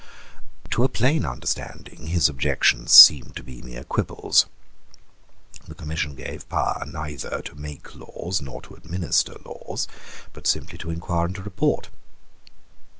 [0.71, 4.47] To a plain understanding his objections seem to be mere quibbles.
[5.67, 9.87] The commission gave power neither to make laws nor to administer laws,
[10.33, 11.89] but simply to inquire and to report.